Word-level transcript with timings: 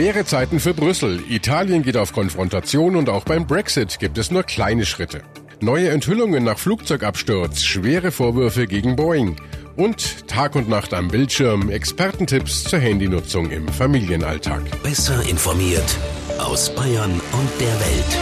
Schwere 0.00 0.24
Zeiten 0.24 0.60
für 0.60 0.72
Brüssel. 0.72 1.22
Italien 1.28 1.82
geht 1.82 1.98
auf 1.98 2.14
Konfrontation 2.14 2.96
und 2.96 3.10
auch 3.10 3.24
beim 3.24 3.46
Brexit 3.46 3.98
gibt 3.98 4.16
es 4.16 4.30
nur 4.30 4.44
kleine 4.44 4.86
Schritte. 4.86 5.20
Neue 5.60 5.90
Enthüllungen 5.90 6.42
nach 6.42 6.58
Flugzeugabsturz, 6.58 7.62
schwere 7.62 8.10
Vorwürfe 8.10 8.66
gegen 8.66 8.96
Boeing 8.96 9.36
und 9.76 10.26
Tag 10.26 10.54
und 10.54 10.70
Nacht 10.70 10.94
am 10.94 11.08
Bildschirm, 11.08 11.68
Expertentipps 11.68 12.64
zur 12.64 12.78
Handynutzung 12.78 13.50
im 13.50 13.68
Familienalltag. 13.68 14.62
Besser 14.82 15.20
informiert 15.28 15.98
aus 16.38 16.74
Bayern 16.74 17.12
und 17.12 17.60
der 17.60 17.80
Welt. 17.80 18.18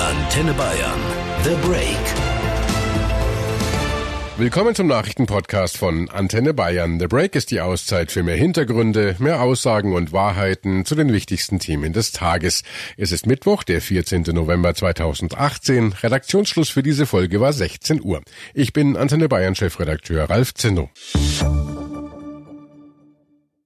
Antenne 0.00 0.54
Bayern. 0.54 1.00
The 1.44 1.68
Break. 1.68 2.31
Willkommen 4.42 4.74
zum 4.74 4.88
Nachrichtenpodcast 4.88 5.78
von 5.78 6.10
Antenne 6.10 6.52
Bayern. 6.52 6.98
The 6.98 7.06
Break 7.06 7.36
ist 7.36 7.52
die 7.52 7.60
Auszeit 7.60 8.10
für 8.10 8.24
mehr 8.24 8.34
Hintergründe, 8.34 9.14
mehr 9.20 9.40
Aussagen 9.40 9.94
und 9.94 10.12
Wahrheiten 10.12 10.84
zu 10.84 10.96
den 10.96 11.12
wichtigsten 11.12 11.60
Themen 11.60 11.92
des 11.92 12.10
Tages. 12.10 12.64
Es 12.96 13.12
ist 13.12 13.24
Mittwoch, 13.24 13.62
der 13.62 13.80
14. 13.80 14.22
November 14.32 14.74
2018. 14.74 15.92
Redaktionsschluss 15.92 16.70
für 16.70 16.82
diese 16.82 17.06
Folge 17.06 17.40
war 17.40 17.52
16 17.52 18.02
Uhr. 18.02 18.20
Ich 18.52 18.72
bin 18.72 18.96
Antenne 18.96 19.28
Bayern 19.28 19.54
Chefredakteur 19.54 20.28
Ralf 20.28 20.54
Zinno. 20.54 20.90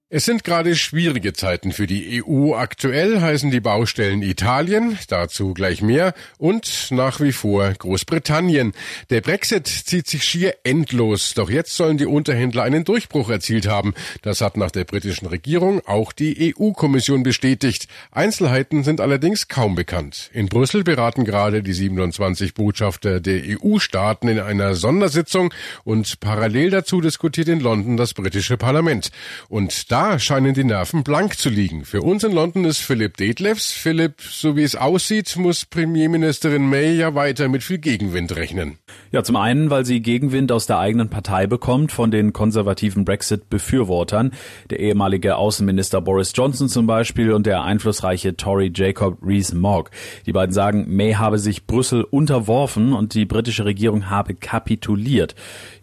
Es 0.09 0.23
sind 0.23 0.45
gerade 0.45 0.73
schwierige 0.77 1.33
Zeiten 1.33 1.73
für 1.73 1.85
die 1.85 2.23
EU. 2.23 2.53
Aktuell 2.53 3.19
heißen 3.19 3.51
die 3.51 3.59
Baustellen 3.59 4.21
Italien, 4.21 4.97
dazu 5.09 5.53
gleich 5.53 5.81
mehr, 5.81 6.13
und 6.37 6.87
nach 6.91 7.19
wie 7.19 7.33
vor 7.33 7.73
Großbritannien. 7.73 8.71
Der 9.09 9.19
Brexit 9.19 9.67
zieht 9.67 10.07
sich 10.07 10.23
schier 10.23 10.55
endlos, 10.63 11.33
doch 11.33 11.49
jetzt 11.49 11.75
sollen 11.75 11.97
die 11.97 12.05
Unterhändler 12.05 12.63
einen 12.63 12.85
Durchbruch 12.85 13.29
erzielt 13.29 13.67
haben. 13.67 13.93
Das 14.21 14.39
hat 14.39 14.55
nach 14.55 14.71
der 14.71 14.85
britischen 14.85 15.27
Regierung 15.27 15.85
auch 15.85 16.13
die 16.13 16.55
EU-Kommission 16.57 17.23
bestätigt. 17.23 17.89
Einzelheiten 18.09 18.85
sind 18.85 19.01
allerdings 19.01 19.49
kaum 19.49 19.75
bekannt. 19.75 20.29
In 20.31 20.47
Brüssel 20.47 20.85
beraten 20.85 21.25
gerade 21.25 21.61
die 21.61 21.73
27 21.73 22.53
Botschafter 22.53 23.19
der 23.19 23.41
EU-Staaten 23.43 24.29
in 24.29 24.39
einer 24.39 24.73
Sondersitzung 24.73 25.53
und 25.83 26.21
parallel 26.21 26.69
dazu 26.69 27.01
diskutiert 27.01 27.49
in 27.49 27.59
London 27.59 27.97
das 27.97 28.13
britische 28.13 28.55
Parlament. 28.55 29.11
Und 29.49 29.91
da 29.97 30.19
scheinen 30.19 30.53
die 30.53 30.63
Nerven 30.63 31.01
blank 31.01 31.39
zu 31.39 31.49
liegen. 31.49 31.83
Für 31.83 32.03
uns 32.03 32.23
in 32.23 32.31
London 32.31 32.65
ist 32.65 32.77
Philipp 32.77 33.17
Detlefs. 33.17 33.71
Philipp, 33.71 34.21
so 34.21 34.55
wie 34.55 34.61
es 34.61 34.75
aussieht, 34.75 35.35
muss 35.37 35.65
Premierministerin 35.65 36.69
May 36.69 36.95
ja 36.95 37.15
weiter 37.15 37.49
mit 37.49 37.63
viel 37.63 37.79
Gegenwind 37.79 38.35
rechnen. 38.35 38.77
Ja, 39.11 39.23
zum 39.23 39.37
einen, 39.37 39.71
weil 39.71 39.85
sie 39.85 40.01
Gegenwind 40.01 40.51
aus 40.51 40.67
der 40.67 40.77
eigenen 40.77 41.09
Partei 41.09 41.47
bekommt, 41.47 41.91
von 41.91 42.11
den 42.11 42.31
konservativen 42.31 43.05
Brexit-Befürwortern. 43.05 44.33
Der 44.69 44.79
ehemalige 44.81 45.35
Außenminister 45.35 45.99
Boris 45.99 46.31
Johnson 46.35 46.69
zum 46.69 46.85
Beispiel 46.85 47.31
und 47.31 47.47
der 47.47 47.63
einflussreiche 47.63 48.37
Tory 48.37 48.71
Jacob 48.71 49.17
Rees-Mogg. 49.25 49.89
Die 50.27 50.31
beiden 50.31 50.53
sagen, 50.53 50.85
May 50.95 51.13
habe 51.13 51.39
sich 51.39 51.65
Brüssel 51.65 52.03
unterworfen 52.03 52.93
und 52.93 53.15
die 53.15 53.25
britische 53.25 53.65
Regierung 53.65 54.11
habe 54.11 54.35
kapituliert. 54.35 55.33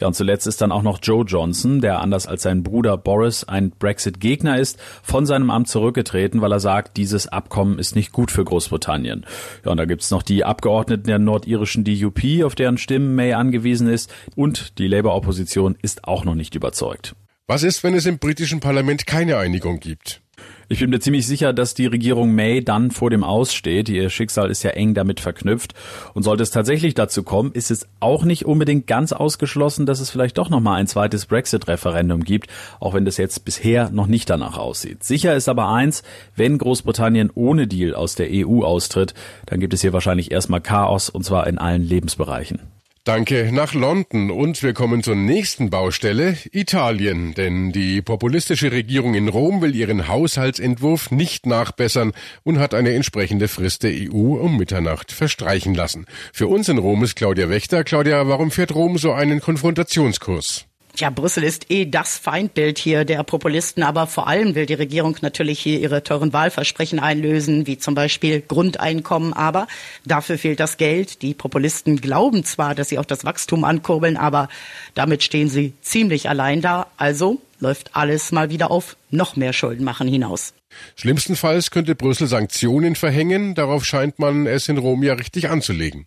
Ja, 0.00 0.06
und 0.06 0.14
zuletzt 0.14 0.46
ist 0.46 0.60
dann 0.60 0.70
auch 0.70 0.82
noch 0.82 1.00
Joe 1.02 1.24
Johnson, 1.24 1.80
der 1.80 2.00
anders 2.00 2.28
als 2.28 2.42
sein 2.42 2.62
Bruder 2.62 2.96
Boris 2.96 3.42
ein 3.42 3.72
Brexit 3.76 4.03
Brexit-Gegner 4.04 4.58
ist, 4.58 4.78
von 5.02 5.26
seinem 5.26 5.50
Amt 5.50 5.68
zurückgetreten, 5.68 6.40
weil 6.40 6.52
er 6.52 6.60
sagt, 6.60 6.96
dieses 6.96 7.28
Abkommen 7.28 7.78
ist 7.78 7.96
nicht 7.96 8.12
gut 8.12 8.30
für 8.30 8.44
Großbritannien. 8.44 9.24
Ja, 9.64 9.70
und 9.70 9.78
da 9.78 9.86
gibt's 9.86 10.10
noch 10.10 10.22
die 10.22 10.44
Abgeordneten 10.44 11.06
der 11.06 11.18
nordirischen 11.18 11.84
DUP, 11.84 12.44
auf 12.44 12.54
deren 12.54 12.78
Stimmen 12.78 13.14
May 13.14 13.32
angewiesen 13.32 13.88
ist, 13.88 14.12
und 14.36 14.78
die 14.78 14.88
Labour-Opposition 14.88 15.76
ist 15.80 16.04
auch 16.04 16.24
noch 16.24 16.34
nicht 16.34 16.54
überzeugt. 16.54 17.14
Was 17.46 17.62
ist, 17.62 17.82
wenn 17.82 17.94
es 17.94 18.06
im 18.06 18.18
britischen 18.18 18.60
Parlament 18.60 19.06
keine 19.06 19.36
Einigung 19.36 19.80
gibt? 19.80 20.23
Ich 20.68 20.80
bin 20.80 20.90
mir 20.90 21.00
ziemlich 21.00 21.26
sicher, 21.26 21.52
dass 21.52 21.74
die 21.74 21.86
Regierung 21.86 22.34
May 22.34 22.64
dann 22.64 22.90
vor 22.90 23.10
dem 23.10 23.22
Aussteht. 23.22 23.88
Ihr 23.88 24.08
Schicksal 24.08 24.50
ist 24.50 24.62
ja 24.62 24.70
eng 24.70 24.94
damit 24.94 25.20
verknüpft. 25.20 25.74
Und 26.14 26.22
sollte 26.22 26.42
es 26.42 26.50
tatsächlich 26.50 26.94
dazu 26.94 27.22
kommen, 27.22 27.52
ist 27.52 27.70
es 27.70 27.86
auch 28.00 28.24
nicht 28.24 28.46
unbedingt 28.46 28.86
ganz 28.86 29.12
ausgeschlossen, 29.12 29.84
dass 29.84 30.00
es 30.00 30.10
vielleicht 30.10 30.38
doch 30.38 30.48
nochmal 30.48 30.80
ein 30.80 30.86
zweites 30.86 31.26
Brexit-Referendum 31.26 32.24
gibt, 32.24 32.48
auch 32.80 32.94
wenn 32.94 33.04
das 33.04 33.18
jetzt 33.18 33.44
bisher 33.44 33.90
noch 33.90 34.06
nicht 34.06 34.30
danach 34.30 34.56
aussieht. 34.56 35.04
Sicher 35.04 35.34
ist 35.34 35.48
aber 35.48 35.68
eins, 35.68 36.02
wenn 36.34 36.58
Großbritannien 36.58 37.30
ohne 37.34 37.66
Deal 37.66 37.94
aus 37.94 38.14
der 38.14 38.28
EU 38.30 38.62
austritt, 38.62 39.14
dann 39.46 39.60
gibt 39.60 39.74
es 39.74 39.82
hier 39.82 39.92
wahrscheinlich 39.92 40.30
erstmal 40.30 40.60
Chaos 40.60 41.10
und 41.10 41.24
zwar 41.24 41.46
in 41.46 41.58
allen 41.58 41.82
Lebensbereichen. 41.82 42.73
Danke 43.04 43.50
nach 43.52 43.74
London 43.74 44.30
und 44.30 44.62
wir 44.62 44.72
kommen 44.72 45.02
zur 45.02 45.14
nächsten 45.14 45.68
Baustelle, 45.68 46.38
Italien. 46.52 47.34
Denn 47.34 47.70
die 47.70 48.00
populistische 48.00 48.72
Regierung 48.72 49.14
in 49.14 49.28
Rom 49.28 49.60
will 49.60 49.74
ihren 49.74 50.08
Haushaltsentwurf 50.08 51.10
nicht 51.10 51.44
nachbessern 51.44 52.14
und 52.44 52.58
hat 52.58 52.72
eine 52.72 52.94
entsprechende 52.94 53.48
Frist 53.48 53.82
der 53.82 53.92
EU 53.92 54.36
um 54.36 54.56
Mitternacht 54.56 55.12
verstreichen 55.12 55.74
lassen. 55.74 56.06
Für 56.32 56.46
uns 56.46 56.70
in 56.70 56.78
Rom 56.78 57.04
ist 57.04 57.14
Claudia 57.14 57.50
Wächter. 57.50 57.84
Claudia, 57.84 58.26
warum 58.26 58.50
fährt 58.50 58.74
Rom 58.74 58.96
so 58.96 59.12
einen 59.12 59.42
Konfrontationskurs? 59.42 60.64
Ja, 60.96 61.10
Brüssel 61.10 61.42
ist 61.42 61.72
eh 61.72 61.86
das 61.86 62.18
Feindbild 62.18 62.78
hier 62.78 63.04
der 63.04 63.24
Populisten, 63.24 63.82
aber 63.82 64.06
vor 64.06 64.28
allem 64.28 64.54
will 64.54 64.66
die 64.66 64.74
Regierung 64.74 65.16
natürlich 65.22 65.58
hier 65.58 65.80
ihre 65.80 66.04
teuren 66.04 66.32
Wahlversprechen 66.32 67.00
einlösen, 67.00 67.66
wie 67.66 67.78
zum 67.78 67.96
Beispiel 67.96 68.40
Grundeinkommen, 68.40 69.32
aber 69.32 69.66
dafür 70.04 70.38
fehlt 70.38 70.60
das 70.60 70.76
Geld. 70.76 71.22
Die 71.22 71.34
Populisten 71.34 72.00
glauben 72.00 72.44
zwar, 72.44 72.76
dass 72.76 72.90
sie 72.90 73.00
auch 73.00 73.04
das 73.04 73.24
Wachstum 73.24 73.64
ankurbeln, 73.64 74.16
aber 74.16 74.48
damit 74.94 75.24
stehen 75.24 75.48
sie 75.48 75.72
ziemlich 75.82 76.28
allein 76.28 76.60
da. 76.60 76.86
Also 76.96 77.40
läuft 77.58 77.96
alles 77.96 78.30
mal 78.30 78.50
wieder 78.50 78.70
auf 78.70 78.96
noch 79.10 79.34
mehr 79.34 79.52
Schulden 79.52 79.84
machen 79.84 80.06
hinaus. 80.06 80.54
Schlimmstenfalls 80.94 81.72
könnte 81.72 81.96
Brüssel 81.96 82.28
Sanktionen 82.28 82.94
verhängen. 82.94 83.56
Darauf 83.56 83.84
scheint 83.84 84.20
man 84.20 84.46
es 84.46 84.68
in 84.68 84.78
Rom 84.78 85.02
ja 85.02 85.14
richtig 85.14 85.50
anzulegen. 85.50 86.06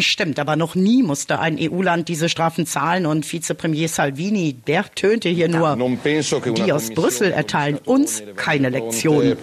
Stimmt, 0.00 0.38
aber 0.38 0.56
noch 0.56 0.74
nie 0.74 1.02
musste 1.02 1.38
ein 1.38 1.58
EU-Land 1.58 2.08
diese 2.08 2.28
Strafen 2.28 2.66
zahlen 2.66 3.06
und 3.06 3.30
Vizepremier 3.30 3.88
Salvini, 3.88 4.54
der 4.54 4.84
tönte 4.94 5.28
hier 5.28 5.48
nur, 5.48 5.76
die 5.76 6.72
aus 6.72 6.90
Brüssel 6.90 7.32
erteilen 7.32 7.78
uns 7.84 8.22
keine 8.36 8.68
Lektionen. 8.68 9.36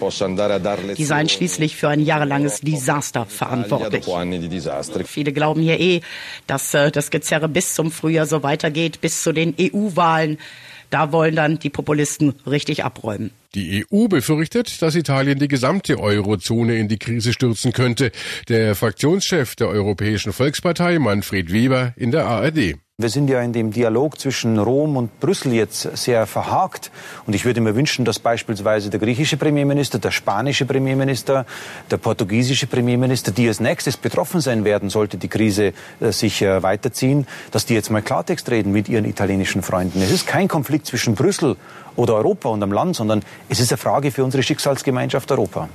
Die 0.96 1.04
seien 1.04 1.28
schließlich 1.28 1.76
für 1.76 1.88
ein 1.88 2.00
jahrelanges 2.00 2.60
Desaster 2.60 3.26
verantwortlich. 3.26 4.06
Viele 5.06 5.32
glauben 5.32 5.62
hier 5.62 5.80
eh, 5.80 6.00
dass 6.46 6.74
äh, 6.74 6.90
das 6.90 7.10
Gezerre 7.10 7.48
bis 7.48 7.74
zum 7.74 7.90
Frühjahr 7.90 8.26
so 8.26 8.42
weitergeht, 8.42 9.00
bis 9.00 9.22
zu 9.22 9.32
den 9.32 9.54
EU-Wahlen. 9.58 10.38
Da 10.90 11.12
wollen 11.12 11.36
dann 11.36 11.58
die 11.58 11.70
Populisten 11.70 12.34
richtig 12.46 12.84
abräumen. 12.84 13.30
Die 13.54 13.84
EU 13.90 14.06
befürchtet, 14.06 14.80
dass 14.80 14.94
Italien 14.94 15.38
die 15.38 15.48
gesamte 15.48 15.98
Eurozone 15.98 16.76
in 16.76 16.86
die 16.86 16.98
Krise 16.98 17.32
stürzen 17.32 17.72
könnte. 17.72 18.12
Der 18.48 18.76
Fraktionschef 18.76 19.56
der 19.56 19.68
Europäischen 19.68 20.32
Volkspartei, 20.32 21.00
Manfred 21.00 21.52
Weber, 21.52 21.92
in 21.96 22.12
der 22.12 22.26
ARD. 22.26 22.76
Wir 23.00 23.08
sind 23.08 23.30
ja 23.30 23.40
in 23.40 23.54
dem 23.54 23.70
Dialog 23.70 24.20
zwischen 24.20 24.58
Rom 24.58 24.98
und 24.98 25.20
Brüssel 25.20 25.54
jetzt 25.54 25.96
sehr 25.96 26.26
verhakt. 26.26 26.90
Und 27.26 27.34
ich 27.34 27.46
würde 27.46 27.62
mir 27.62 27.74
wünschen, 27.74 28.04
dass 28.04 28.18
beispielsweise 28.18 28.90
der 28.90 29.00
griechische 29.00 29.38
Premierminister, 29.38 29.98
der 29.98 30.10
spanische 30.10 30.66
Premierminister, 30.66 31.46
der 31.90 31.96
portugiesische 31.96 32.66
Premierminister, 32.66 33.32
die 33.32 33.48
als 33.48 33.58
nächstes 33.58 33.96
betroffen 33.96 34.42
sein 34.42 34.64
werden, 34.66 34.90
sollte 34.90 35.16
die 35.16 35.28
Krise 35.28 35.72
äh, 36.00 36.12
sich 36.12 36.42
äh, 36.42 36.62
weiterziehen, 36.62 37.26
dass 37.52 37.64
die 37.64 37.72
jetzt 37.72 37.90
mal 37.90 38.02
Klartext 38.02 38.50
reden 38.50 38.70
mit 38.70 38.90
ihren 38.90 39.06
italienischen 39.06 39.62
Freunden. 39.62 40.02
Es 40.02 40.10
ist 40.10 40.26
kein 40.26 40.46
Konflikt 40.46 40.84
zwischen 40.84 41.14
Brüssel 41.14 41.56
oder 41.96 42.16
Europa 42.16 42.50
und 42.50 42.62
am 42.62 42.70
Land, 42.70 42.96
sondern 42.96 43.22
es 43.48 43.60
ist 43.60 43.72
eine 43.72 43.78
Frage 43.78 44.10
für 44.10 44.24
unsere 44.24 44.42
Schicksalsgemeinschaft 44.42 45.32
Europa. 45.32 45.70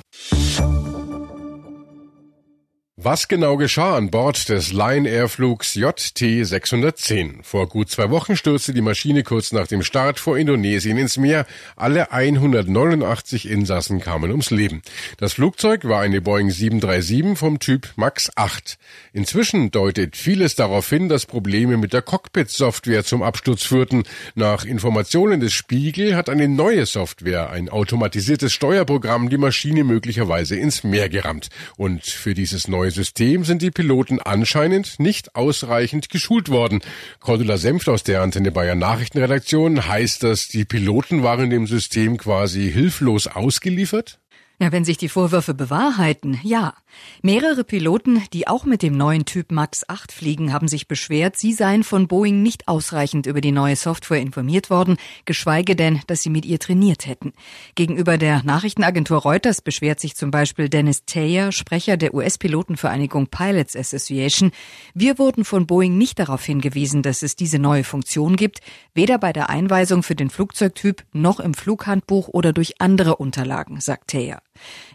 Was 3.06 3.28
genau 3.28 3.56
geschah 3.56 3.98
an 3.98 4.10
Bord 4.10 4.50
des 4.50 4.74
Lion 4.74 5.06
Air 5.06 5.30
Flugs 5.30 5.76
JT 5.76 6.18
610? 6.18 7.44
Vor 7.44 7.70
gut 7.70 7.92
zwei 7.92 8.10
Wochen 8.10 8.36
stürzte 8.36 8.74
die 8.74 8.82
Maschine 8.82 9.22
kurz 9.22 9.52
nach 9.52 9.68
dem 9.68 9.84
Start 9.84 10.20
vor 10.20 10.40
Indonesien 10.40 10.98
ins 10.98 11.16
Meer. 11.16 11.46
Alle 11.76 12.12
189 12.12 13.48
Insassen 13.48 14.00
kamen 14.00 14.32
ums 14.32 14.50
Leben. 14.50 14.82
Das 15.18 15.34
Flugzeug 15.34 15.88
war 15.88 16.02
eine 16.02 16.20
Boeing 16.20 16.50
737 16.50 17.38
vom 17.38 17.60
Typ 17.60 17.90
MAX 17.96 18.32
8. 18.36 18.80
Inzwischen 19.14 19.70
deutet 19.70 20.18
vieles 20.18 20.56
darauf 20.56 20.90
hin, 20.90 21.08
dass 21.08 21.28
Probleme 21.28 21.78
mit 21.78 21.94
der 21.94 22.02
Cockpit-Software 22.02 23.04
zum 23.04 23.22
Absturz 23.22 23.62
führten. 23.62 24.02
Nach 24.34 24.66
Informationen 24.66 25.40
des 25.40 25.54
Spiegel 25.54 26.16
hat 26.16 26.28
eine 26.28 26.48
neue 26.48 26.88
Software, 26.88 27.52
ein 27.52 27.70
automatisiertes 27.70 28.52
Steuerprogramm, 28.52 29.30
die 29.30 29.38
Maschine 29.38 29.84
möglicherweise 29.84 30.56
ins 30.56 30.84
Meer 30.84 31.08
gerammt. 31.08 31.50
Und 31.78 32.04
für 32.04 32.34
dieses 32.34 32.68
neue 32.68 32.95
System 32.96 33.44
sind 33.44 33.62
die 33.62 33.70
Piloten 33.70 34.20
anscheinend 34.20 35.00
nicht 35.00 35.36
ausreichend 35.36 36.10
geschult 36.10 36.50
worden. 36.50 36.82
Cordula 37.20 37.58
Senft 37.58 37.88
aus 37.88 38.04
der 38.04 38.24
Antenne 38.24 38.52
Bayern 38.52 38.80
Nachrichtenredaktion 38.80 39.88
heißt 39.88 40.24
das, 40.24 40.48
die 40.48 40.66
Piloten 40.66 41.22
waren 41.22 41.52
dem 41.52 41.68
System 41.68 42.18
quasi 42.18 42.72
hilflos 42.72 43.28
ausgeliefert? 43.28 44.20
Ja, 44.58 44.72
wenn 44.72 44.86
sich 44.86 44.98
die 44.98 45.10
Vorwürfe 45.10 45.54
bewahrheiten, 45.54 46.40
ja. 46.42 46.76
Mehrere 47.22 47.66
Piloten, 47.66 48.24
die 48.32 48.48
auch 48.48 48.64
mit 48.64 48.84
dem 48.84 48.96
neuen 48.96 49.26
Typ 49.26 49.52
MAX 49.52 49.84
8 49.90 50.14
fliegen, 50.14 50.54
haben 50.54 50.70
sich 50.70 50.88
beschwert, 50.88 51.36
sie 51.36 51.52
seien 51.52 51.84
von 51.84 52.08
Boeing 52.08 52.42
nicht 52.42 52.70
ausreichend 52.70 53.26
über 53.26 53.42
die 53.42 53.52
neue 53.52 53.76
Software 53.76 54.22
informiert 54.22 54.70
worden, 54.70 54.96
geschweige 55.26 55.76
denn, 55.76 56.00
dass 56.08 56.24
sie 56.24 56.30
mit 56.30 56.46
ihr 56.46 56.58
trainiert 56.58 57.06
hätten. 57.06 57.34
Gegenüber 57.76 58.18
der 58.18 58.44
Nachrichtenagentur 58.44 59.18
Reuters 59.18 59.62
beschwert 59.62 60.00
sich 60.00 60.16
zum 60.16 60.32
Beispiel 60.32 60.70
Dennis 60.70 61.04
Taylor, 61.04 61.52
Sprecher 61.52 61.98
der 61.98 62.14
US-Pilotenvereinigung 62.14 63.28
Pilots 63.28 63.76
Association. 63.76 64.52
Wir 64.94 65.20
wurden 65.20 65.44
von 65.44 65.68
Boeing 65.68 65.98
nicht 65.98 66.18
darauf 66.18 66.46
hingewiesen, 66.46 67.04
dass 67.04 67.24
es 67.24 67.36
diese 67.36 67.60
neue 67.60 67.84
Funktion 67.84 68.38
gibt, 68.38 68.62
weder 68.94 69.18
bei 69.18 69.34
der 69.34 69.50
Einweisung 69.50 70.02
für 70.02 70.16
den 70.16 70.30
Flugzeugtyp 70.30 71.04
noch 71.12 71.42
im 71.42 71.54
Flughandbuch 71.56 72.30
oder 72.30 72.54
durch 72.54 72.80
andere 72.80 73.18
Unterlagen, 73.18 73.82
sagt 73.82 74.12
Taylor. 74.12 74.45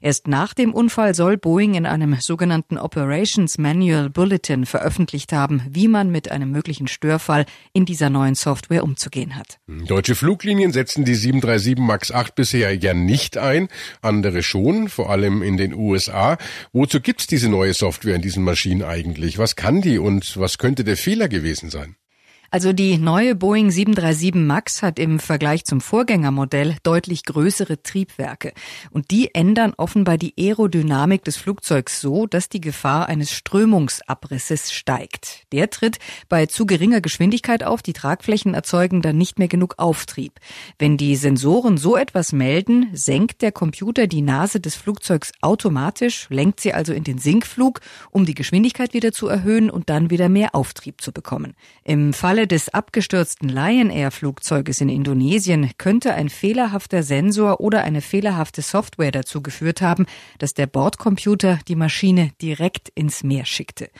Erst 0.00 0.28
nach 0.28 0.54
dem 0.54 0.72
Unfall 0.72 1.14
soll 1.14 1.36
Boeing 1.36 1.74
in 1.74 1.86
einem 1.86 2.16
sogenannten 2.20 2.78
Operations 2.78 3.58
Manual 3.58 4.10
Bulletin 4.10 4.66
veröffentlicht 4.66 5.32
haben, 5.32 5.62
wie 5.70 5.88
man 5.88 6.10
mit 6.10 6.30
einem 6.30 6.50
möglichen 6.50 6.88
Störfall 6.88 7.44
in 7.72 7.84
dieser 7.84 8.10
neuen 8.10 8.34
Software 8.34 8.82
umzugehen 8.84 9.36
hat. 9.36 9.58
Deutsche 9.66 10.14
Fluglinien 10.14 10.72
setzen 10.72 11.04
die 11.04 11.14
737 11.14 11.78
MAX 11.78 12.12
8 12.12 12.34
bisher 12.34 12.74
ja 12.76 12.94
nicht 12.94 13.36
ein, 13.38 13.68
andere 14.02 14.42
schon, 14.42 14.88
vor 14.88 15.10
allem 15.10 15.42
in 15.42 15.56
den 15.56 15.74
USA. 15.74 16.38
Wozu 16.72 17.00
gibt's 17.00 17.26
diese 17.26 17.48
neue 17.48 17.74
Software 17.74 18.16
in 18.16 18.22
diesen 18.22 18.44
Maschinen 18.44 18.82
eigentlich? 18.82 19.38
Was 19.38 19.56
kann 19.56 19.80
die 19.80 19.98
und 19.98 20.38
was 20.38 20.58
könnte 20.58 20.84
der 20.84 20.96
Fehler 20.96 21.28
gewesen 21.28 21.70
sein? 21.70 21.96
Also 22.52 22.72
die 22.72 22.98
neue 22.98 23.36
Boeing 23.36 23.70
737 23.70 24.34
MAX 24.34 24.82
hat 24.82 24.98
im 24.98 25.20
Vergleich 25.20 25.64
zum 25.64 25.80
Vorgängermodell 25.80 26.74
deutlich 26.82 27.22
größere 27.22 27.80
Triebwerke. 27.84 28.52
Und 28.90 29.12
die 29.12 29.32
ändern 29.36 29.72
offenbar 29.76 30.18
die 30.18 30.34
Aerodynamik 30.36 31.22
des 31.22 31.36
Flugzeugs 31.36 32.00
so, 32.00 32.26
dass 32.26 32.48
die 32.48 32.60
Gefahr 32.60 33.06
eines 33.06 33.30
Strömungsabrisses 33.30 34.72
steigt. 34.72 35.44
Der 35.52 35.70
tritt 35.70 36.00
bei 36.28 36.46
zu 36.46 36.66
geringer 36.66 37.00
Geschwindigkeit 37.00 37.62
auf. 37.62 37.82
Die 37.82 37.92
Tragflächen 37.92 38.54
erzeugen 38.54 39.00
dann 39.00 39.16
nicht 39.16 39.38
mehr 39.38 39.46
genug 39.46 39.74
Auftrieb. 39.76 40.32
Wenn 40.76 40.96
die 40.96 41.14
Sensoren 41.14 41.76
so 41.76 41.96
etwas 41.96 42.32
melden, 42.32 42.88
senkt 42.92 43.42
der 43.42 43.52
Computer 43.52 44.08
die 44.08 44.22
Nase 44.22 44.58
des 44.58 44.74
Flugzeugs 44.74 45.30
automatisch, 45.40 46.26
lenkt 46.30 46.58
sie 46.58 46.72
also 46.72 46.92
in 46.94 47.04
den 47.04 47.18
Sinkflug, 47.18 47.80
um 48.10 48.26
die 48.26 48.34
Geschwindigkeit 48.34 48.92
wieder 48.92 49.12
zu 49.12 49.28
erhöhen 49.28 49.70
und 49.70 49.88
dann 49.88 50.10
wieder 50.10 50.28
mehr 50.28 50.56
Auftrieb 50.56 51.00
zu 51.00 51.12
bekommen. 51.12 51.54
Im 51.84 52.12
Falle 52.12 52.39
Falle 52.40 52.46
des 52.46 52.70
abgestürzten 52.70 53.50
Lion 53.50 53.90
Air 53.90 54.10
Flugzeuges 54.10 54.80
in 54.80 54.88
Indonesien 54.88 55.72
könnte 55.76 56.14
ein 56.14 56.30
fehlerhafter 56.30 57.02
Sensor 57.02 57.60
oder 57.60 57.82
eine 57.82 58.00
fehlerhafte 58.00 58.62
Software 58.62 59.10
dazu 59.10 59.42
geführt 59.42 59.82
haben, 59.82 60.06
dass 60.38 60.54
der 60.54 60.66
Bordcomputer 60.66 61.58
die 61.68 61.76
Maschine 61.76 62.30
direkt 62.40 62.88
ins 62.94 63.22
Meer 63.22 63.44
schickte. 63.44 63.90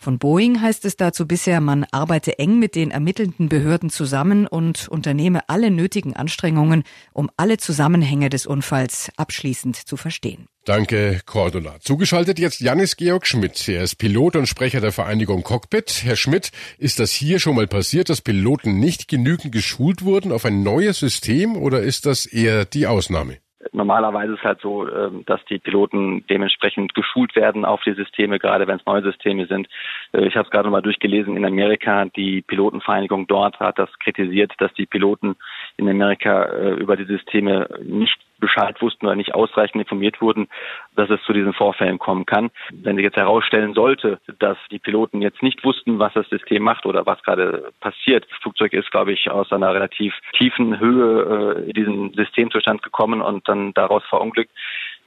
Von 0.00 0.20
Boeing 0.20 0.60
heißt 0.60 0.84
es 0.84 0.96
dazu 0.96 1.26
bisher, 1.26 1.60
man 1.60 1.84
arbeite 1.90 2.38
eng 2.38 2.60
mit 2.60 2.76
den 2.76 2.92
ermittelnden 2.92 3.48
Behörden 3.48 3.90
zusammen 3.90 4.46
und 4.46 4.86
unternehme 4.86 5.48
alle 5.48 5.72
nötigen 5.72 6.14
Anstrengungen, 6.14 6.84
um 7.12 7.28
alle 7.36 7.56
Zusammenhänge 7.58 8.30
des 8.30 8.46
Unfalls 8.46 9.10
abschließend 9.16 9.74
zu 9.74 9.96
verstehen. 9.96 10.46
Danke, 10.64 11.20
Cordula. 11.26 11.80
Zugeschaltet 11.80 12.38
jetzt 12.38 12.60
Janis 12.60 12.96
Georg 12.96 13.26
Schmidt. 13.26 13.68
Er 13.68 13.82
ist 13.82 13.96
Pilot 13.96 14.36
und 14.36 14.46
Sprecher 14.46 14.80
der 14.80 14.92
Vereinigung 14.92 15.42
Cockpit. 15.42 16.02
Herr 16.04 16.16
Schmidt, 16.16 16.52
ist 16.78 17.00
das 17.00 17.10
hier 17.10 17.40
schon 17.40 17.56
mal 17.56 17.66
passiert, 17.66 18.08
dass 18.08 18.20
Piloten 18.20 18.78
nicht 18.78 19.08
genügend 19.08 19.50
geschult 19.50 20.02
wurden 20.02 20.30
auf 20.30 20.44
ein 20.44 20.62
neues 20.62 21.00
System 21.00 21.56
oder 21.56 21.82
ist 21.82 22.06
das 22.06 22.24
eher 22.24 22.64
die 22.64 22.86
Ausnahme? 22.86 23.38
Normalerweise 23.72 24.34
ist 24.34 24.40
es 24.40 24.44
halt 24.44 24.60
so, 24.60 24.88
ähm, 24.88 25.24
dass 25.26 25.44
die 25.46 25.58
Piloten 25.58 26.24
dementsprechend 26.28 26.94
geschult 26.94 27.34
werden 27.36 27.64
auf 27.64 27.82
die 27.82 27.94
Systeme, 27.94 28.38
gerade 28.38 28.66
wenn 28.66 28.78
es 28.78 28.86
neue 28.86 29.02
Systeme 29.02 29.46
sind. 29.46 29.68
Äh, 30.12 30.26
ich 30.26 30.36
habe 30.36 30.46
es 30.46 30.50
gerade 30.50 30.70
mal 30.70 30.82
durchgelesen 30.82 31.36
in 31.36 31.44
Amerika. 31.44 32.04
Die 32.16 32.42
Pilotenvereinigung 32.42 33.26
dort 33.26 33.58
hat 33.60 33.78
das 33.78 33.90
kritisiert, 33.98 34.52
dass 34.58 34.72
die 34.74 34.86
Piloten 34.86 35.36
in 35.78 35.88
Amerika 35.88 36.44
äh, 36.44 36.74
über 36.74 36.96
die 36.96 37.04
Systeme 37.04 37.68
nicht 37.82 38.18
Bescheid 38.40 38.80
wussten 38.80 39.06
oder 39.06 39.16
nicht 39.16 39.34
ausreichend 39.34 39.82
informiert 39.82 40.20
wurden, 40.20 40.48
dass 40.94 41.10
es 41.10 41.22
zu 41.22 41.32
diesen 41.32 41.52
Vorfällen 41.52 41.98
kommen 41.98 42.26
kann. 42.26 42.50
Wenn 42.70 42.96
sich 42.96 43.04
jetzt 43.04 43.16
herausstellen 43.16 43.74
sollte, 43.74 44.20
dass 44.38 44.56
die 44.70 44.78
Piloten 44.78 45.22
jetzt 45.22 45.42
nicht 45.42 45.64
wussten, 45.64 45.98
was 45.98 46.12
das 46.14 46.28
System 46.28 46.62
macht 46.62 46.86
oder 46.86 47.06
was 47.06 47.22
gerade 47.22 47.72
passiert, 47.80 48.26
das 48.30 48.38
Flugzeug 48.38 48.72
ist, 48.72 48.90
glaube 48.90 49.12
ich, 49.12 49.30
aus 49.30 49.52
einer 49.52 49.74
relativ 49.74 50.14
tiefen 50.36 50.78
Höhe 50.78 51.56
äh, 51.56 51.70
in 51.70 51.72
diesen 51.72 52.14
Systemzustand 52.14 52.82
gekommen 52.82 53.22
und 53.22 53.48
dann 53.48 53.72
daraus 53.74 54.04
verunglückt, 54.04 54.52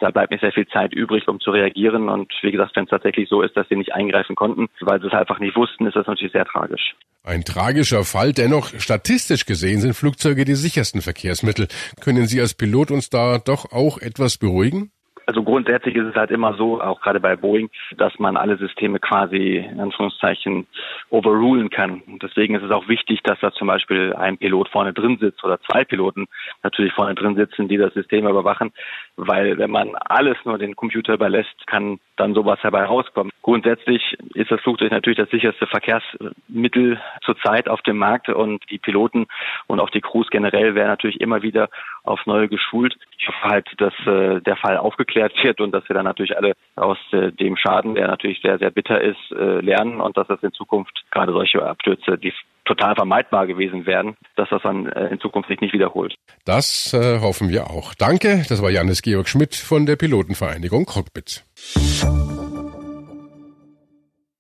da 0.02 0.10
bleibt 0.10 0.32
nicht 0.32 0.42
sehr 0.42 0.52
viel 0.52 0.68
Zeit 0.68 0.94
übrig, 0.94 1.28
um 1.28 1.40
zu 1.40 1.52
reagieren. 1.52 2.10
Und 2.10 2.34
wie 2.42 2.52
gesagt, 2.52 2.76
wenn 2.76 2.86
es 2.86 2.90
tatsächlich 2.90 3.30
so 3.30 3.42
ist, 3.42 3.56
dass 3.56 3.70
sie 3.70 3.76
nicht 3.76 3.94
eingreifen 3.94 4.36
konnten, 4.36 4.68
weil 4.82 5.00
sie 5.00 5.08
es 5.08 5.14
einfach 5.14 5.40
nicht 5.40 5.56
wussten, 5.56 5.86
ist 5.86 5.96
das 5.96 6.08
natürlich 6.08 6.34
sehr 6.34 6.46
tragisch. 6.46 6.96
Ein 7.24 7.44
tragischer 7.44 8.04
Fall. 8.04 8.34
Dennoch, 8.34 8.70
statistisch 8.80 9.46
gesehen 9.46 9.80
sind 9.80 9.94
Flugzeuge 9.94 10.44
die 10.44 10.56
sichersten 10.56 11.02
Verkehrsmittel. 11.02 11.68
Können 12.02 12.26
Sie 12.26 12.42
als 12.42 12.56
Pilot 12.56 12.90
uns 12.90 13.10
da 13.12 13.38
doch 13.38 13.72
auch 13.72 14.00
etwas 14.00 14.40
beruhigen? 14.40 14.92
Also 15.32 15.44
grundsätzlich 15.44 15.96
ist 15.96 16.08
es 16.08 16.16
halt 16.16 16.30
immer 16.30 16.56
so, 16.56 16.82
auch 16.82 17.00
gerade 17.00 17.22
bei 17.22 17.38
Boeing, 17.38 17.70
dass 17.96 18.20
man 18.20 18.36
alle 18.36 18.58
Systeme 18.58 19.00
quasi 19.00 19.66
in 19.66 19.80
Anführungszeichen 19.80 20.68
overrulen 21.10 21.70
kann. 21.70 22.02
Und 22.02 22.22
deswegen 22.22 22.54
ist 22.54 22.64
es 22.64 22.72
auch 22.72 22.90
wichtig, 22.90 23.24
dass 23.24 23.40
da 23.40 23.54
zum 23.54 23.68
Beispiel 23.68 24.12
ein 24.12 24.38
Pilot 24.38 24.68
vorne 24.68 24.92
drin 24.92 25.20
sitzt 25.22 25.42
oder 25.46 25.58
zwei 25.62 25.86
Piloten 25.86 26.28
natürlich 26.64 26.92
vorne 26.92 27.16
drin 27.16 27.36
sitzen, 27.36 27.70
die 27.70 27.78
das 27.78 27.94
System 27.94 28.28
überwachen, 28.28 28.74
weil 29.16 29.58
wenn 29.58 29.72
man 29.72 29.96
alles 29.96 30.36
nur 30.44 30.58
den 30.58 30.76
Computer 30.76 31.14
überlässt, 31.14 31.66
kann 31.66 32.02
dann 32.18 32.34
sowas 32.34 32.60
dabei 32.62 32.84
rauskommen. 32.84 33.32
Grundsätzlich 33.42 34.18
ist 34.34 34.52
das 34.52 34.60
Flugzeug 34.60 34.92
natürlich 34.92 35.18
das 35.18 35.30
sicherste 35.30 35.66
Verkehrsmittel 35.66 37.00
zurzeit 37.24 37.70
auf 37.70 37.82
dem 37.84 37.98
Markt 37.98 38.28
und 38.28 38.70
die 38.70 38.80
Piloten 38.80 39.28
und 39.68 39.80
auch 39.80 39.92
die 39.92 40.02
Crews 40.02 40.30
generell 40.30 40.76
werden 40.76 40.90
natürlich 40.90 41.22
immer 41.22 41.42
wieder 41.42 41.70
aufs 42.04 42.26
Neue 42.26 42.48
geschult. 42.48 42.96
Ich 43.18 43.28
hoffe 43.28 43.44
halt, 43.44 43.68
dass 43.78 43.94
äh, 44.06 44.42
der 44.42 44.58
Fall 44.58 44.78
aufgeklärt 44.78 45.34
wird 45.44 45.62
und 45.62 45.72
dass 45.72 45.88
wir 45.88 45.94
dann 45.94 46.06
natürlich 46.06 46.36
alle 46.36 46.54
aus 46.76 46.98
äh, 47.12 47.32
dem 47.32 47.56
Schaden, 47.58 47.96
der 47.96 48.08
natürlich 48.08 48.42
sehr, 48.42 48.58
sehr 48.58 48.72
bitter 48.72 49.02
ist, 49.02 49.32
äh, 49.32 49.62
lernen 49.62 50.02
und 50.02 50.18
dass 50.18 50.28
das 50.28 50.42
in 50.44 50.54
Zukunft 50.54 51.04
gerade 51.12 51.32
solche 51.32 51.64
Abstürze, 51.64 52.18
die 52.18 52.34
total 52.66 52.96
vermeidbar 52.96 53.48
gewesen 53.48 53.86
wären, 53.86 54.16
dass 54.36 54.50
das 54.50 54.62
dann 54.62 54.88
äh, 54.88 55.08
in 55.08 55.20
Zukunft 55.20 55.50
sich 55.50 55.60
nicht 55.62 55.74
wiederholt. 55.74 56.16
Das 56.46 56.94
äh, 56.94 57.20
hoffen 57.20 57.50
wir 57.50 57.70
auch. 57.70 57.94
Danke, 57.96 58.44
das 58.48 58.62
war 58.62 58.70
Janis 58.70 59.02
Georg 59.02 59.28
Schmidt 59.28 59.56
von 59.56 59.86
der 59.86 59.96
Pilotenvereinigung 59.96 60.86
Cockpit. 60.86 61.44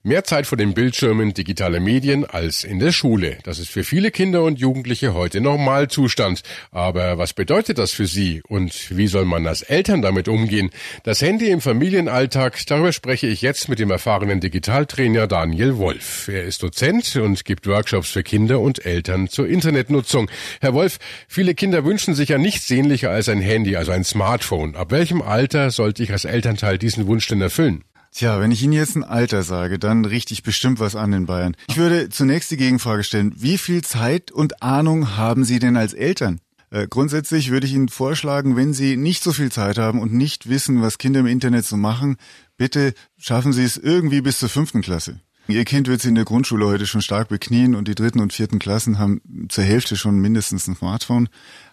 Mehr 0.03 0.23
Zeit 0.23 0.47
vor 0.47 0.57
den 0.57 0.73
Bildschirmen 0.73 1.35
digitale 1.35 1.79
Medien 1.79 2.25
als 2.25 2.63
in 2.63 2.79
der 2.79 2.91
Schule. 2.91 3.37
Das 3.43 3.59
ist 3.59 3.69
für 3.69 3.83
viele 3.83 4.09
Kinder 4.09 4.41
und 4.41 4.59
Jugendliche 4.59 5.13
heute 5.13 5.41
Normalzustand. 5.41 6.41
Aber 6.71 7.19
was 7.19 7.33
bedeutet 7.33 7.77
das 7.77 7.91
für 7.91 8.07
sie 8.07 8.41
und 8.47 8.97
wie 8.97 9.05
soll 9.05 9.25
man 9.25 9.45
als 9.45 9.61
Eltern 9.61 10.01
damit 10.01 10.27
umgehen? 10.27 10.71
Das 11.03 11.21
Handy 11.21 11.49
im 11.51 11.61
Familienalltag, 11.61 12.65
darüber 12.65 12.93
spreche 12.93 13.27
ich 13.27 13.43
jetzt 13.43 13.69
mit 13.69 13.77
dem 13.77 13.91
erfahrenen 13.91 14.39
Digitaltrainer 14.39 15.27
Daniel 15.27 15.77
Wolf. 15.77 16.27
Er 16.29 16.45
ist 16.45 16.63
Dozent 16.63 17.15
und 17.17 17.45
gibt 17.45 17.67
Workshops 17.67 18.09
für 18.09 18.23
Kinder 18.23 18.59
und 18.59 18.83
Eltern 18.83 19.27
zur 19.27 19.47
Internetnutzung. 19.47 20.31
Herr 20.61 20.73
Wolf, 20.73 20.97
viele 21.27 21.53
Kinder 21.53 21.85
wünschen 21.85 22.15
sich 22.15 22.29
ja 22.29 22.39
nichts 22.39 22.65
sehnlicher 22.65 23.11
als 23.11 23.29
ein 23.29 23.39
Handy, 23.39 23.75
also 23.75 23.91
ein 23.91 24.03
Smartphone. 24.03 24.75
Ab 24.75 24.89
welchem 24.89 25.21
Alter 25.21 25.69
sollte 25.69 26.01
ich 26.01 26.11
als 26.11 26.25
Elternteil 26.25 26.79
diesen 26.79 27.05
Wunsch 27.05 27.27
denn 27.27 27.41
erfüllen? 27.41 27.83
Tja, 28.13 28.41
wenn 28.41 28.51
ich 28.51 28.61
Ihnen 28.61 28.73
jetzt 28.73 28.95
ein 28.95 29.05
Alter 29.05 29.41
sage, 29.41 29.79
dann 29.79 30.03
richte 30.03 30.33
ich 30.33 30.43
bestimmt 30.43 30.81
was 30.81 30.97
an 30.97 31.13
in 31.13 31.25
Bayern. 31.27 31.55
Ich 31.69 31.77
würde 31.77 32.09
zunächst 32.09 32.51
die 32.51 32.57
Gegenfrage 32.57 33.03
stellen, 33.03 33.33
wie 33.37 33.57
viel 33.57 33.83
Zeit 33.83 34.31
und 34.31 34.61
Ahnung 34.61 35.15
haben 35.15 35.45
Sie 35.45 35.59
denn 35.59 35.77
als 35.77 35.93
Eltern? 35.93 36.41
Äh, 36.71 36.87
grundsätzlich 36.89 37.51
würde 37.51 37.67
ich 37.67 37.73
Ihnen 37.73 37.87
vorschlagen, 37.87 38.57
wenn 38.57 38.73
Sie 38.73 38.97
nicht 38.97 39.23
so 39.23 39.31
viel 39.31 39.51
Zeit 39.51 39.77
haben 39.77 39.99
und 40.01 40.13
nicht 40.13 40.49
wissen, 40.49 40.81
was 40.81 40.97
Kinder 40.97 41.21
im 41.21 41.25
Internet 41.25 41.65
so 41.65 41.77
machen, 41.77 42.17
bitte 42.57 42.93
schaffen 43.17 43.53
Sie 43.53 43.63
es 43.63 43.77
irgendwie 43.77 44.21
bis 44.21 44.39
zur 44.39 44.49
fünften 44.49 44.81
Klasse. 44.81 45.21
Ihr 45.47 45.65
Kind 45.65 45.87
wird 45.87 46.01
Sie 46.01 46.09
in 46.09 46.15
der 46.15 46.23
Grundschule 46.23 46.65
heute 46.65 46.85
schon 46.87 47.01
stark 47.01 47.29
beknien 47.29 47.75
und 47.75 47.87
die 47.87 47.95
dritten 47.95 48.19
und 48.19 48.31
vierten 48.31 48.59
Klassen 48.59 48.99
haben 48.99 49.21
zur 49.49 49.63
Hälfte 49.63 49.97
schon 49.97 50.19
mindestens 50.19 50.67
ein 50.67 50.75
Smartphone. 50.75 51.29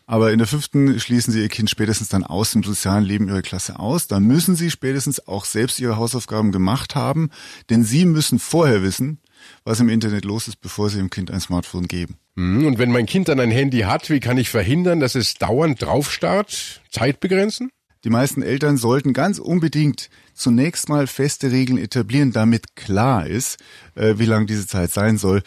Aber 0.06 0.32
in 0.32 0.38
der 0.38 0.48
fünften 0.48 0.98
schließen 0.98 1.32
Sie 1.32 1.42
Ihr 1.42 1.48
Kind 1.48 1.68
spätestens 1.68 2.08
dann 2.08 2.24
aus 2.24 2.52
dem 2.52 2.62
sozialen 2.62 3.04
Leben 3.04 3.28
Ihrer 3.28 3.42
Klasse 3.42 3.78
aus. 3.78 4.06
Da 4.06 4.20
müssen 4.20 4.56
Sie 4.56 4.70
spätestens 4.70 5.28
auch 5.28 5.44
selbst 5.44 5.78
Ihre 5.80 5.96
Hausaufgaben 5.96 6.50
gemacht 6.50 6.94
haben, 6.94 7.30
denn 7.68 7.84
Sie 7.84 8.06
müssen 8.06 8.38
vorher 8.38 8.82
wissen, 8.82 9.20
was 9.64 9.80
im 9.80 9.90
Internet 9.90 10.24
los 10.24 10.48
ist, 10.48 10.60
bevor 10.60 10.88
Sie 10.88 10.96
dem 10.96 11.10
Kind 11.10 11.30
ein 11.30 11.40
Smartphone 11.40 11.86
geben. 11.86 12.16
Hm, 12.36 12.66
und 12.66 12.78
wenn 12.78 12.90
mein 12.90 13.06
Kind 13.06 13.28
dann 13.28 13.38
ein 13.38 13.50
Handy 13.50 13.80
hat, 13.80 14.08
wie 14.10 14.20
kann 14.20 14.38
ich 14.38 14.48
verhindern, 14.48 14.98
dass 14.98 15.14
es 15.14 15.34
dauernd 15.34 15.82
draufstarrt? 15.82 16.80
Zeit 16.90 17.20
begrenzen? 17.20 17.70
Die 18.08 18.12
meisten 18.12 18.40
Eltern 18.40 18.78
sollten 18.78 19.12
ganz 19.12 19.38
unbedingt 19.38 20.08
zunächst 20.32 20.88
mal 20.88 21.06
feste 21.06 21.52
Regeln 21.52 21.76
etablieren, 21.76 22.32
damit 22.32 22.74
klar 22.74 23.26
ist, 23.26 23.58
äh, 23.96 24.14
wie 24.16 24.24
lang 24.24 24.46
diese 24.46 24.66
Zeit 24.66 24.90
sein 24.92 25.18
soll. 25.18 25.42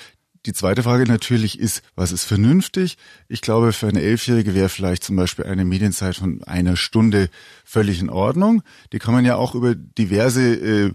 Die 0.45 0.53
zweite 0.53 0.81
Frage 0.81 1.03
natürlich 1.03 1.59
ist, 1.59 1.83
was 1.95 2.11
ist 2.11 2.23
vernünftig? 2.23 2.97
Ich 3.27 3.41
glaube, 3.41 3.73
für 3.73 3.87
eine 3.87 4.01
Elfjährige 4.01 4.55
wäre 4.55 4.69
vielleicht 4.69 5.03
zum 5.03 5.15
Beispiel 5.15 5.45
eine 5.45 5.65
Medienzeit 5.65 6.15
von 6.15 6.43
einer 6.43 6.75
Stunde 6.75 7.29
völlig 7.63 7.99
in 7.99 8.09
Ordnung. 8.09 8.63
Die 8.91 8.97
kann 8.97 9.13
man 9.13 9.23
ja 9.23 9.35
auch 9.35 9.53
über 9.53 9.75
diverse 9.75 10.41
äh, 10.41 10.93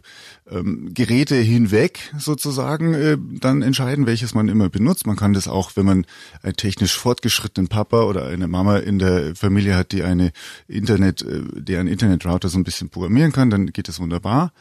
ähm, 0.51 0.93
Geräte 0.95 1.37
hinweg 1.37 2.13
sozusagen 2.19 2.95
äh, 2.95 3.17
dann 3.41 3.63
entscheiden, 3.63 4.07
welches 4.07 4.35
man 4.35 4.49
immer 4.49 4.69
benutzt. 4.69 5.07
Man 5.07 5.17
kann 5.17 5.33
das 5.33 5.47
auch, 5.47 5.73
wenn 5.77 5.87
man 5.87 6.07
einen 6.43 6.57
technisch 6.57 6.97
fortgeschrittenen 6.97 7.69
Papa 7.69 8.03
oder 8.03 8.27
eine 8.27 8.49
Mama 8.49 8.79
in 8.79 8.99
der 8.99 9.37
Familie 9.37 9.77
hat, 9.77 9.93
die 9.93 10.03
eine 10.03 10.33
Internet, 10.67 11.23
äh, 11.23 11.43
der 11.55 11.81
einen 11.81 11.89
Internetrouter 11.89 12.49
so 12.49 12.59
ein 12.59 12.65
bisschen 12.65 12.91
programmieren 12.91 13.33
kann, 13.33 13.51
dann 13.51 13.67
geht 13.67 13.87
das 13.87 14.01
wunderbar. 14.01 14.53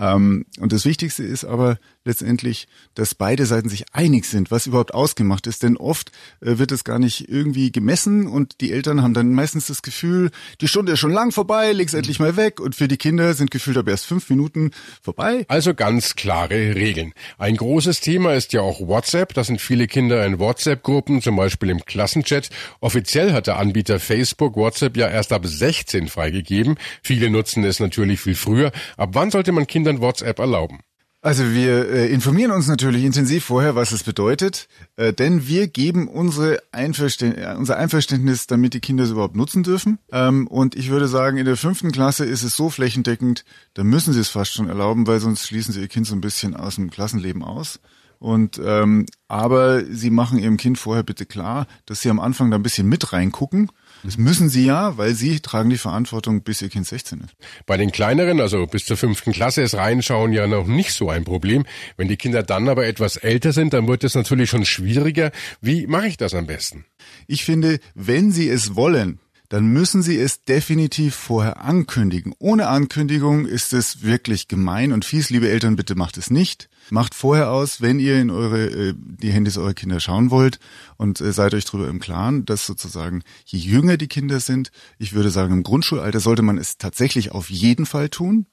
Ähm, 0.00 0.46
und 0.58 0.72
das 0.72 0.84
Wichtigste 0.84 1.22
ist 1.22 1.44
aber 1.44 1.78
letztendlich, 2.04 2.66
dass 2.94 3.14
beide 3.14 3.44
Seiten 3.44 3.68
sich 3.68 3.84
einig 3.92 4.24
sind, 4.24 4.50
was 4.50 4.66
überhaupt 4.66 4.94
ausgemacht 4.94 5.46
ist. 5.46 5.62
Denn 5.62 5.76
oft 5.76 6.10
äh, 6.40 6.58
wird 6.58 6.72
es 6.72 6.84
gar 6.84 6.98
nicht 6.98 7.28
irgendwie 7.28 7.70
gemessen 7.70 8.26
und 8.26 8.60
die 8.62 8.72
Eltern 8.72 9.02
haben 9.02 9.12
dann 9.12 9.34
meistens 9.34 9.66
das 9.66 9.82
Gefühl, 9.82 10.30
die 10.62 10.68
Stunde 10.68 10.92
ist 10.92 11.00
schon 11.00 11.12
lang 11.12 11.30
vorbei, 11.30 11.72
leg's 11.72 11.92
endlich 11.92 12.18
mal 12.18 12.36
weg. 12.36 12.58
Und 12.58 12.74
für 12.74 12.88
die 12.88 12.96
Kinder 12.96 13.34
sind 13.34 13.50
gefühlt 13.50 13.76
aber 13.76 13.90
erst 13.90 14.06
fünf 14.06 14.30
Minuten 14.30 14.70
vorbei. 15.02 15.44
Also 15.48 15.74
ganz 15.74 16.16
klare 16.16 16.74
Regeln. 16.74 17.12
Ein 17.36 17.56
großes 17.56 18.00
Thema 18.00 18.34
ist 18.34 18.54
ja 18.54 18.62
auch 18.62 18.80
WhatsApp. 18.80 19.34
Da 19.34 19.44
sind 19.44 19.60
viele 19.60 19.86
Kinder 19.86 20.24
in 20.24 20.38
WhatsApp-Gruppen, 20.38 21.20
zum 21.20 21.36
Beispiel 21.36 21.68
im 21.68 21.84
Klassenchat. 21.84 22.48
Offiziell 22.80 23.32
hat 23.32 23.46
der 23.46 23.58
Anbieter 23.58 24.00
Facebook 24.00 24.56
WhatsApp 24.56 24.96
ja 24.96 25.08
erst 25.08 25.32
ab 25.32 25.44
16 25.44 26.08
freigegeben. 26.08 26.78
Viele 27.02 27.28
nutzen 27.28 27.62
es 27.64 27.78
natürlich 27.78 28.20
viel 28.20 28.34
früher. 28.34 28.72
Ab 28.96 29.10
wann 29.12 29.30
sollte 29.30 29.52
man 29.52 29.66
Kindern 29.90 30.00
WhatsApp 30.00 30.38
erlauben? 30.38 30.80
Also 31.22 31.52
wir 31.52 31.90
äh, 31.90 32.10
informieren 32.10 32.50
uns 32.50 32.66
natürlich 32.66 33.04
intensiv 33.04 33.44
vorher, 33.44 33.74
was 33.74 33.92
es 33.92 34.04
bedeutet, 34.04 34.68
äh, 34.96 35.12
denn 35.12 35.46
wir 35.46 35.68
geben 35.68 36.08
unsere 36.08 36.62
Einverständ 36.72 37.36
äh, 37.36 37.54
unser 37.58 37.76
Einverständnis, 37.76 38.46
damit 38.46 38.72
die 38.72 38.80
Kinder 38.80 39.04
es 39.04 39.10
überhaupt 39.10 39.36
nutzen 39.36 39.62
dürfen. 39.62 39.98
Ähm, 40.12 40.46
und 40.46 40.76
ich 40.76 40.88
würde 40.88 41.08
sagen, 41.08 41.36
in 41.36 41.44
der 41.44 41.58
fünften 41.58 41.92
Klasse 41.92 42.24
ist 42.24 42.42
es 42.42 42.56
so 42.56 42.70
flächendeckend, 42.70 43.44
da 43.74 43.84
müssen 43.84 44.14
sie 44.14 44.20
es 44.20 44.30
fast 44.30 44.54
schon 44.54 44.70
erlauben, 44.70 45.06
weil 45.06 45.20
sonst 45.20 45.46
schließen 45.46 45.74
sie 45.74 45.82
ihr 45.82 45.88
Kind 45.88 46.06
so 46.06 46.14
ein 46.14 46.22
bisschen 46.22 46.56
aus 46.56 46.76
dem 46.76 46.88
Klassenleben 46.88 47.42
aus. 47.44 47.80
Und 48.18 48.60
ähm, 48.64 49.04
aber 49.28 49.84
sie 49.84 50.10
machen 50.10 50.38
ihrem 50.38 50.56
Kind 50.56 50.78
vorher 50.78 51.02
bitte 51.02 51.26
klar, 51.26 51.66
dass 51.84 52.00
sie 52.00 52.08
am 52.08 52.20
Anfang 52.20 52.50
da 52.50 52.56
ein 52.56 52.62
bisschen 52.62 52.88
mit 52.88 53.12
reingucken 53.12 53.70
das 54.02 54.16
müssen 54.16 54.48
sie 54.48 54.66
ja, 54.66 54.96
weil 54.96 55.14
sie 55.14 55.40
tragen 55.40 55.70
die 55.70 55.78
Verantwortung, 55.78 56.42
bis 56.42 56.62
ihr 56.62 56.68
Kind 56.68 56.86
16 56.86 57.20
ist. 57.20 57.34
Bei 57.66 57.76
den 57.76 57.92
kleineren, 57.92 58.40
also 58.40 58.66
bis 58.66 58.84
zur 58.84 58.96
fünften 58.96 59.32
Klasse, 59.32 59.62
ist 59.62 59.74
Reinschauen 59.74 60.32
ja 60.32 60.46
noch 60.46 60.66
nicht 60.66 60.92
so 60.92 61.10
ein 61.10 61.24
Problem. 61.24 61.66
Wenn 61.96 62.08
die 62.08 62.16
Kinder 62.16 62.42
dann 62.42 62.68
aber 62.68 62.86
etwas 62.86 63.16
älter 63.16 63.52
sind, 63.52 63.72
dann 63.72 63.88
wird 63.88 64.04
es 64.04 64.14
natürlich 64.14 64.50
schon 64.50 64.64
schwieriger. 64.64 65.30
Wie 65.60 65.86
mache 65.86 66.06
ich 66.06 66.16
das 66.16 66.34
am 66.34 66.46
besten? 66.46 66.84
Ich 67.26 67.44
finde, 67.44 67.80
wenn 67.94 68.32
sie 68.32 68.48
es 68.48 68.74
wollen, 68.74 69.20
dann 69.50 69.66
müssen 69.66 70.00
Sie 70.00 70.16
es 70.16 70.44
definitiv 70.44 71.16
vorher 71.16 71.60
ankündigen. 71.60 72.32
Ohne 72.38 72.68
Ankündigung 72.68 73.46
ist 73.46 73.72
es 73.72 74.02
wirklich 74.02 74.46
gemein 74.46 74.92
und 74.92 75.04
fies. 75.04 75.28
Liebe 75.28 75.50
Eltern, 75.50 75.74
bitte 75.74 75.96
macht 75.96 76.16
es 76.16 76.30
nicht. 76.30 76.70
Macht 76.90 77.16
vorher 77.16 77.50
aus, 77.50 77.80
wenn 77.80 77.98
ihr 77.98 78.20
in 78.20 78.30
eure 78.30 78.66
äh, 78.66 78.94
die 78.96 79.32
Handys 79.32 79.58
eurer 79.58 79.74
Kinder 79.74 79.98
schauen 79.98 80.30
wollt 80.30 80.60
und 80.96 81.20
äh, 81.20 81.32
seid 81.32 81.52
euch 81.54 81.64
darüber 81.64 81.88
im 81.88 81.98
Klaren, 81.98 82.44
dass 82.44 82.64
sozusagen 82.64 83.22
je 83.44 83.58
jünger 83.58 83.96
die 83.96 84.06
Kinder 84.06 84.38
sind, 84.38 84.70
ich 84.98 85.14
würde 85.14 85.30
sagen 85.30 85.52
im 85.52 85.64
Grundschulalter 85.64 86.20
sollte 86.20 86.42
man 86.42 86.56
es 86.56 86.78
tatsächlich 86.78 87.32
auf 87.32 87.50
jeden 87.50 87.86
Fall 87.86 88.08
tun. 88.08 88.46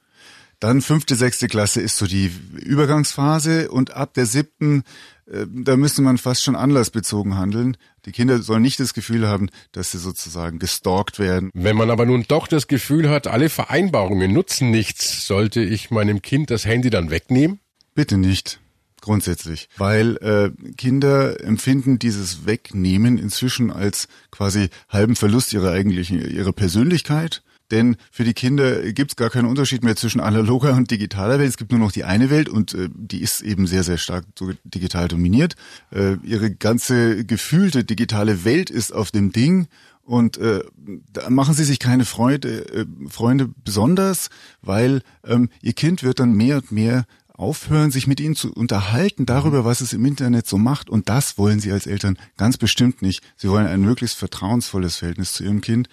Dann 0.59 0.81
fünfte, 0.81 1.15
sechste 1.15 1.47
Klasse 1.47 1.81
ist 1.81 1.97
so 1.97 2.07
die 2.07 2.31
Übergangsphase 2.63 3.69
und 3.69 3.93
ab 3.95 4.15
der 4.15 4.25
siebten, 4.25 4.83
äh, 5.27 5.45
da 5.47 5.77
müsste 5.77 6.01
man 6.01 6.17
fast 6.17 6.43
schon 6.43 6.55
anlassbezogen 6.55 7.37
handeln. 7.37 7.77
Die 8.05 8.11
Kinder 8.11 8.41
sollen 8.41 8.63
nicht 8.63 8.79
das 8.79 8.95
Gefühl 8.95 9.27
haben, 9.27 9.49
dass 9.71 9.91
sie 9.91 9.99
sozusagen 9.99 10.57
gestalkt 10.57 11.19
werden. 11.19 11.51
Wenn 11.53 11.75
man 11.75 11.91
aber 11.91 12.07
nun 12.07 12.25
doch 12.27 12.47
das 12.47 12.67
Gefühl 12.67 13.09
hat, 13.09 13.27
alle 13.27 13.49
Vereinbarungen 13.49 14.33
nutzen 14.33 14.71
nichts, 14.71 15.27
sollte 15.27 15.61
ich 15.61 15.91
meinem 15.91 16.23
Kind 16.23 16.49
das 16.49 16.65
Handy 16.65 16.89
dann 16.89 17.11
wegnehmen? 17.11 17.59
Bitte 17.93 18.17
nicht 18.17 18.59
grundsätzlich, 19.01 19.69
weil 19.77 20.17
äh, 20.17 20.51
Kinder 20.73 21.41
empfinden 21.43 21.97
dieses 21.97 22.45
Wegnehmen 22.45 23.17
inzwischen 23.17 23.71
als 23.71 24.07
quasi 24.31 24.69
halben 24.89 25.15
Verlust 25.15 25.53
ihrer 25.53 25.71
eigentlichen 25.71 26.19
ihrer 26.19 26.51
Persönlichkeit 26.51 27.41
denn 27.71 27.97
für 28.12 28.24
die 28.24 28.33
Kinder 28.33 28.91
gibt 28.93 29.12
es 29.12 29.15
gar 29.15 29.29
keinen 29.29 29.45
Unterschied 29.45 29.83
mehr 29.83 29.95
zwischen 29.95 30.19
analoger 30.19 30.74
und 30.74 30.89
digitaler 30.91 31.39
Welt. 31.39 31.50
Es 31.50 31.57
gibt 31.57 31.71
nur 31.71 31.79
noch 31.79 31.91
die 31.91 32.03
eine 32.03 32.29
Welt 32.29 32.50
und 32.50 32.74
äh, 32.74 32.89
die 32.93 33.21
ist 33.21 33.41
eben 33.41 33.67
sehr, 33.67 33.83
sehr 33.83 33.97
stark 33.97 34.25
digital 34.63 35.07
dominiert. 35.07 35.55
Äh, 35.91 36.15
ihre 36.24 36.51
ganze 36.51 37.25
gefühlte 37.25 37.83
digitale 37.83 38.45
Welt 38.45 38.69
ist 38.69 38.93
auf 38.93 39.12
dem 39.12 39.31
Ding 39.31 39.67
und 40.03 40.38
äh, 40.38 40.63
da 41.12 41.29
machen 41.29 41.53
Sie 41.53 41.65
sich 41.65 41.79
keine 41.79 42.05
Freude, 42.05 42.65
äh, 42.74 42.86
Freunde 43.09 43.50
besonders, 43.65 44.29
weil 44.62 45.01
ähm, 45.25 45.50
Ihr 45.62 45.74
Kind 45.74 46.01
wird 46.01 46.19
dann 46.19 46.31
mehr 46.31 46.57
und 46.57 46.71
mehr 46.71 47.05
aufhören, 47.38 47.91
sich 47.91 48.07
mit 48.07 48.19
ihnen 48.19 48.36
zu 48.36 48.51
unterhalten 48.51 49.25
darüber, 49.25 49.63
was 49.63 49.81
es 49.81 49.93
im 49.93 50.05
Internet 50.05 50.47
so 50.47 50.57
macht. 50.57 50.89
Und 50.89 51.07
das 51.07 51.38
wollen 51.38 51.59
sie 51.59 51.71
als 51.71 51.86
Eltern 51.86 52.17
ganz 52.36 52.57
bestimmt 52.57 53.01
nicht. 53.01 53.21
Sie 53.36 53.50
wollen 53.50 53.67
ein 53.67 53.81
möglichst 53.81 54.17
vertrauensvolles 54.17 54.97
Verhältnis 54.97 55.33
zu 55.33 55.43
ihrem 55.43 55.62
Kind 55.62 55.88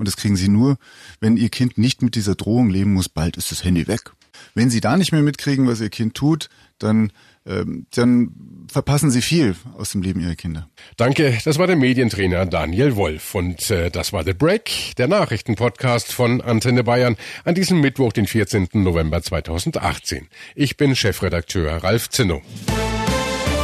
und 0.00 0.08
das 0.08 0.16
kriegen 0.16 0.34
sie 0.34 0.48
nur, 0.48 0.78
wenn 1.20 1.36
ihr 1.36 1.50
Kind 1.50 1.78
nicht 1.78 2.02
mit 2.02 2.14
dieser 2.14 2.34
Drohung 2.34 2.70
leben 2.70 2.94
muss, 2.94 3.08
bald 3.08 3.36
ist 3.36 3.52
das 3.52 3.64
Handy 3.64 3.86
weg. 3.86 4.12
Wenn 4.54 4.70
sie 4.70 4.80
da 4.80 4.96
nicht 4.96 5.12
mehr 5.12 5.22
mitkriegen, 5.22 5.68
was 5.68 5.80
ihr 5.80 5.90
Kind 5.90 6.14
tut, 6.14 6.48
dann 6.78 7.12
ähm, 7.46 7.86
dann 7.94 8.30
verpassen 8.70 9.10
sie 9.10 9.22
viel 9.22 9.56
aus 9.76 9.92
dem 9.92 10.02
Leben 10.02 10.20
ihrer 10.20 10.36
Kinder. 10.36 10.68
Danke, 10.96 11.38
das 11.44 11.58
war 11.58 11.66
der 11.66 11.76
Medientrainer 11.76 12.46
Daniel 12.46 12.96
Wolf 12.96 13.34
und 13.34 13.70
äh, 13.70 13.90
das 13.90 14.12
war 14.12 14.24
The 14.24 14.32
Break, 14.32 14.94
der 14.96 15.08
Nachrichtenpodcast 15.08 16.12
von 16.12 16.40
Antenne 16.40 16.82
Bayern 16.82 17.16
an 17.44 17.54
diesem 17.54 17.80
Mittwoch, 17.80 18.12
den 18.12 18.26
14. 18.26 18.68
November 18.72 19.22
2018. 19.22 20.28
Ich 20.54 20.76
bin 20.76 20.96
Chefredakteur 20.96 21.82
Ralf 21.84 22.08
Zinno. 22.08 22.40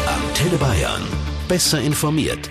Antenne 0.06 0.58
Bayern 0.58 1.02
besser 1.48 1.80
informiert. 1.80 2.50